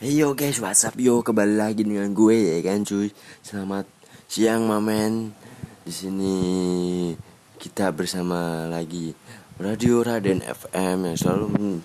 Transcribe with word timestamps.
Hey 0.00 0.16
yo 0.16 0.32
guys, 0.32 0.56
what's 0.64 0.80
up 0.88 0.96
yo? 0.96 1.20
Kembali 1.20 1.60
lagi 1.60 1.84
dengan 1.84 2.16
gue 2.16 2.32
ya 2.32 2.56
kan 2.64 2.88
cuy. 2.88 3.12
Selamat 3.44 3.84
siang 4.32 4.64
mamen. 4.64 5.28
Di 5.84 5.92
sini 5.92 6.36
kita 7.60 7.92
bersama 7.92 8.64
lagi 8.64 9.12
Radio 9.60 10.00
Raden 10.00 10.40
FM 10.40 11.04
yang 11.04 11.18
selalu 11.20 11.84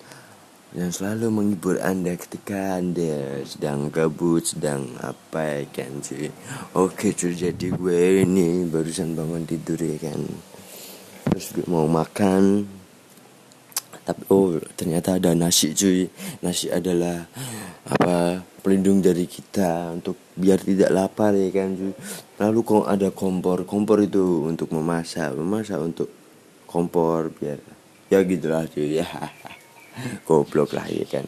yang 0.80 0.96
selalu 0.96 1.28
menghibur 1.28 1.76
Anda 1.84 2.16
ketika 2.16 2.80
Anda 2.80 3.44
sedang 3.44 3.92
gabut, 3.92 4.48
sedang 4.48 4.96
apa 5.04 5.68
ya 5.68 5.84
kan 5.84 6.00
cuy. 6.00 6.32
Oke 6.72 7.12
cuy, 7.12 7.36
jadi 7.36 7.68
gue 7.68 8.24
ini 8.24 8.64
barusan 8.64 9.12
bangun 9.12 9.44
tidur 9.44 9.84
ya 9.84 10.00
kan. 10.00 10.24
Terus 11.36 11.52
gue 11.52 11.68
mau 11.68 11.84
makan 11.84 12.64
tapi 14.06 14.22
oh 14.30 14.62
ternyata 14.78 15.18
ada 15.18 15.34
nasi 15.34 15.74
cuy. 15.74 16.06
Nasi 16.46 16.70
adalah 16.70 17.26
apa 17.90 18.46
pelindung 18.62 19.02
dari 19.02 19.26
kita 19.26 19.98
untuk 19.98 20.14
biar 20.38 20.62
tidak 20.62 20.94
lapar 20.94 21.34
ya 21.34 21.50
kan 21.50 21.74
cuy? 21.74 21.94
Lalu 22.38 22.60
kok 22.62 22.86
ada 22.86 23.10
kompor? 23.10 23.66
Kompor 23.66 24.06
itu 24.06 24.46
untuk 24.46 24.70
memasak 24.70 25.34
memasak 25.34 25.82
untuk 25.82 26.10
kompor 26.70 27.34
biar 27.34 27.58
ya 28.14 28.22
gitulah 28.22 28.70
cuy 28.70 29.02
ya. 29.02 29.10
Goblok 30.30 30.78
lah 30.78 30.86
ya 30.86 31.10
kan. 31.10 31.26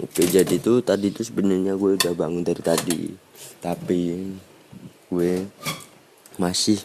Oke 0.00 0.24
jadi 0.24 0.56
itu 0.56 0.80
tadi 0.80 1.12
itu 1.12 1.20
sebenarnya 1.20 1.76
gue 1.76 2.00
udah 2.00 2.12
bangun 2.16 2.40
dari 2.40 2.62
tadi. 2.64 3.12
Tapi 3.60 4.32
gue 5.12 5.44
masih 6.40 6.80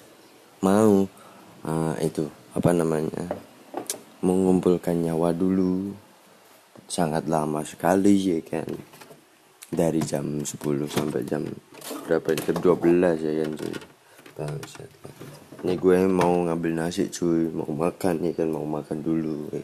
mau 0.60 1.08
uh, 1.64 1.96
itu 2.04 2.28
apa 2.52 2.76
namanya 2.76 3.53
mengumpulkan 4.24 5.04
nyawa 5.04 5.36
dulu. 5.36 5.92
Sangat 6.88 7.28
lama 7.28 7.62
sekali 7.62 8.16
ya 8.16 8.40
kan? 8.42 8.66
Dari 9.70 10.00
jam 10.02 10.42
10 10.42 10.56
sampai 10.88 11.22
jam 11.28 11.44
berapa? 12.08 12.32
Jam 12.40 12.58
12 12.58 13.20
ya 13.20 13.34
kan 13.44 13.52
cuy? 13.60 13.76
Bangsat. 14.34 14.90
ini 15.64 15.80
gue 15.80 15.98
mau 16.08 16.34
ngambil 16.48 16.72
nasi 16.74 17.12
cuy. 17.12 17.52
Mau 17.52 17.70
makan 17.70 18.24
ya 18.24 18.32
kan? 18.34 18.48
Mau 18.50 18.66
makan 18.66 19.04
dulu 19.04 19.52
ya. 19.52 19.64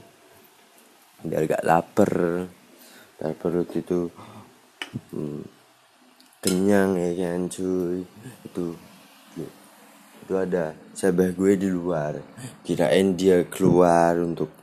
biar 1.24 1.44
gak 1.48 1.66
lapar. 1.66 2.12
Biar 3.20 3.34
perut 3.36 3.70
itu 3.76 4.12
hmm, 5.16 5.42
kenyang 6.44 7.00
ya 7.00 7.12
kan 7.16 7.48
cuy? 7.48 8.04
Itu 8.44 8.76
itu 10.30 10.38
ada 10.38 10.78
sahabat 10.94 11.34
gue 11.34 11.58
di 11.58 11.66
luar. 11.74 12.22
Kirain 12.62 13.18
dia 13.18 13.42
keluar 13.50 14.14
untuk 14.22 14.54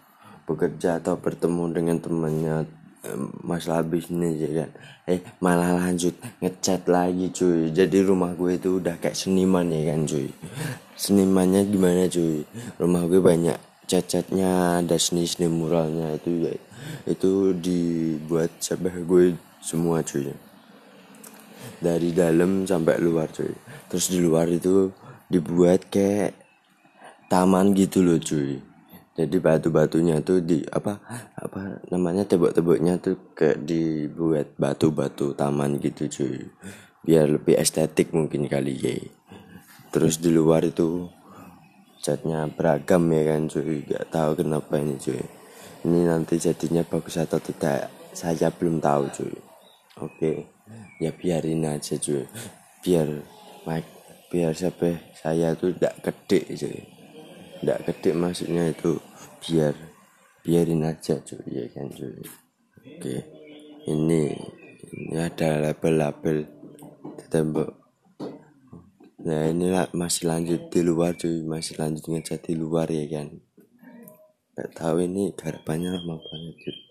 bekerja 0.46 1.02
atau 1.02 1.18
bertemu 1.18 1.74
dengan 1.74 1.98
temannya 1.98 2.70
masalah 3.42 3.82
bisnis 3.82 4.38
ya 4.38 4.62
kan? 4.62 4.70
Eh 5.10 5.26
malah 5.42 5.74
lanjut 5.74 6.14
ngechat 6.38 6.86
lagi 6.86 7.34
cuy. 7.34 7.74
Jadi 7.74 7.98
rumah 8.06 8.38
gue 8.38 8.54
itu 8.54 8.78
udah 8.78 8.94
kayak 9.02 9.18
seniman 9.18 9.66
ya 9.74 9.90
kan 9.90 10.06
cuy? 10.06 10.30
Senimannya 10.94 11.66
gimana 11.66 12.06
cuy? 12.06 12.46
Rumah 12.78 13.02
gue 13.10 13.18
banyak 13.18 13.58
cat-catnya 13.90 14.86
ada 14.86 14.94
seni-seni 14.94 15.50
muralnya 15.50 16.14
itu 16.14 16.46
ya 16.46 16.54
itu 17.10 17.54
dibuat 17.58 18.54
sahabat 18.62 19.02
gue 19.02 19.34
semua 19.58 19.98
cuy. 20.06 20.30
Dari 21.82 22.14
dalam 22.14 22.62
sampai 22.62 23.02
luar 23.02 23.34
cuy. 23.34 23.50
Terus 23.90 24.14
di 24.14 24.22
luar 24.22 24.46
itu 24.46 24.94
dibuat 25.26 25.90
kayak 25.90 26.34
taman 27.26 27.74
gitu 27.74 28.02
loh 28.02 28.18
cuy. 28.22 28.62
Jadi 29.16 29.36
batu-batunya 29.40 30.20
tuh 30.20 30.44
di 30.44 30.60
apa 30.68 31.00
apa 31.40 31.80
namanya 31.88 32.28
tebok-teboknya 32.28 33.00
tuh 33.00 33.32
kayak 33.32 33.64
dibuat 33.64 34.52
batu-batu 34.60 35.32
taman 35.32 35.80
gitu 35.80 36.06
cuy. 36.06 36.44
Biar 37.00 37.30
lebih 37.32 37.56
estetik 37.56 38.12
mungkin 38.12 38.44
kali 38.50 38.74
ya 38.76 38.94
terus 39.94 40.20
di 40.20 40.28
luar 40.28 40.60
itu 40.68 41.08
catnya 42.04 42.44
beragam 42.52 43.08
ya 43.08 43.22
kan 43.32 43.48
cuy. 43.48 43.80
Gak 43.88 44.12
tahu 44.12 44.44
kenapa 44.44 44.76
ini 44.76 45.00
cuy. 45.00 45.24
Ini 45.86 46.00
nanti 46.04 46.36
jadinya 46.36 46.84
bagus 46.84 47.16
atau 47.16 47.40
tidak 47.40 47.88
saya 48.12 48.52
belum 48.52 48.84
tahu 48.84 49.08
cuy. 49.16 49.34
Oke 50.04 50.52
ya 51.00 51.08
biarin 51.16 51.64
aja 51.64 51.96
cuy. 51.96 52.28
Biar 52.84 53.08
Mike 53.64 53.95
biar 54.36 54.52
sampai 54.52 55.00
saya 55.16 55.56
tuh 55.56 55.72
tidak 55.72 55.96
gede 56.04 56.44
cuy 56.60 56.84
tidak 57.64 57.78
gede 57.88 58.10
maksudnya 58.12 58.68
itu 58.68 59.00
biar 59.40 59.72
biarin 60.44 60.84
aja 60.84 61.16
cuy 61.24 61.40
ya 61.48 61.64
kan 61.72 61.88
cuy 61.88 62.20
oke. 62.84 63.16
Ini 63.86 64.22
ini 64.92 65.16
ada 65.16 65.56
label-label 65.56 66.44
tembok 67.32 67.72
nah 69.24 69.48
inilah 69.48 69.88
masih 69.96 70.28
lanjut 70.28 70.68
di 70.68 70.84
luar 70.84 71.16
cuy 71.16 71.40
masih 71.40 71.80
lanjut 71.80 72.04
ngecat 72.04 72.44
di 72.44 72.60
luar 72.60 72.92
ya 72.92 73.08
kan? 73.08 73.40
Gak 74.52 74.68
tahu 74.76 75.00
ini 75.00 75.32
garapannya 75.32 75.96
lama 75.96 76.20
banget 76.20 76.56
cuy 76.60 76.85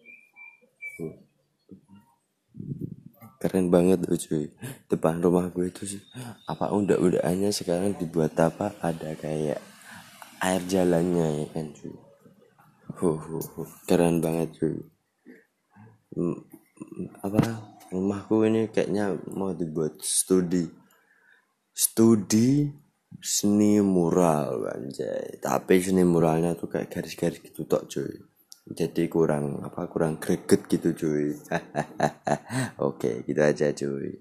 keren 3.45 3.69
banget 3.69 4.01
tuh 4.01 4.17
cuy. 4.17 4.49
Depan 4.89 5.21
rumah 5.21 5.53
gue 5.53 5.69
itu 5.69 5.85
sih 5.85 6.01
apa 6.49 6.73
undak-undakannya 6.73 7.53
sekarang 7.53 7.93
dibuat 7.93 8.33
apa? 8.41 8.73
Ada 8.81 9.13
kayak 9.13 9.61
air 10.41 10.61
jalannya 10.65 11.45
ya 11.45 11.47
kan 11.53 11.69
cuy? 11.77 11.93
Huh, 12.97 13.21
huh, 13.21 13.45
huh. 13.53 13.69
keren 13.85 14.17
banget 14.17 14.49
cuy. 14.57 14.81
Apa? 17.21 17.77
Rumahku 17.93 18.49
ini 18.49 18.73
kayaknya 18.73 19.13
mau 19.37 19.53
dibuat 19.53 20.01
studi. 20.01 20.65
Studi 21.69 22.65
seni 23.21 23.77
mural 23.85 24.73
anjay. 24.73 25.37
Tapi 25.37 25.85
seni 25.85 26.01
muralnya 26.01 26.57
tuh 26.57 26.65
kayak 26.65 26.89
garis-garis 26.89 27.45
gitu 27.45 27.61
tok 27.69 27.85
cuy 27.93 28.34
jadi 28.65 29.05
kurang 29.05 29.61
apa 29.61 29.85
kurang 29.85 30.17
greget 30.17 30.65
gitu 30.65 30.89
cuy. 30.97 31.37
Oke 32.87 33.21
gitu 33.27 33.41
aja 33.45 33.69
cuy 33.69 34.17